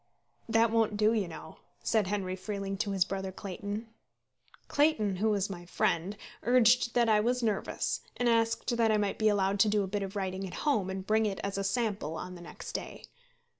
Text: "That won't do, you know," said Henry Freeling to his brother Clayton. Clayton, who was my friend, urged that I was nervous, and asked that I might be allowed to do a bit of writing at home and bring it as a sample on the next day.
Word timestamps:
"That 0.49 0.71
won't 0.71 0.97
do, 0.97 1.13
you 1.13 1.27
know," 1.27 1.59
said 1.83 2.07
Henry 2.07 2.35
Freeling 2.35 2.75
to 2.77 2.89
his 2.91 3.05
brother 3.05 3.31
Clayton. 3.31 3.87
Clayton, 4.67 5.17
who 5.17 5.29
was 5.29 5.47
my 5.47 5.63
friend, 5.67 6.17
urged 6.41 6.95
that 6.95 7.07
I 7.07 7.19
was 7.19 7.43
nervous, 7.43 8.01
and 8.17 8.27
asked 8.27 8.75
that 8.77 8.91
I 8.91 8.97
might 8.97 9.19
be 9.19 9.29
allowed 9.29 9.59
to 9.59 9.69
do 9.69 9.83
a 9.83 9.87
bit 9.87 10.01
of 10.01 10.15
writing 10.15 10.47
at 10.47 10.55
home 10.65 10.89
and 10.89 11.05
bring 11.05 11.27
it 11.27 11.39
as 11.43 11.55
a 11.59 11.63
sample 11.63 12.15
on 12.15 12.33
the 12.33 12.41
next 12.41 12.71
day. 12.71 13.03